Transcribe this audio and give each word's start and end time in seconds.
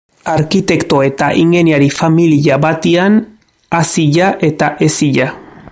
Arkitekto- 0.35 1.01
eta 1.07 1.27
ingeniari-familia 1.41 2.57
batean 2.65 3.21
hazia 3.81 4.31
eta 4.49 4.71
hezia. 4.81 5.29